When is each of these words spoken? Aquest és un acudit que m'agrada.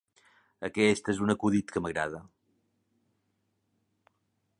Aquest 0.67 1.11
és 1.13 1.19
un 1.25 1.33
acudit 1.33 1.73
que 1.75 1.83
m'agrada. 1.87 2.21